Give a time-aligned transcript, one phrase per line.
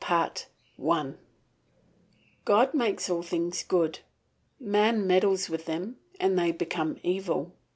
[0.09, 0.47] BOOK
[0.89, 1.13] I
[2.43, 3.99] God makes all things good;
[4.59, 7.53] man meddles with them and they become evil.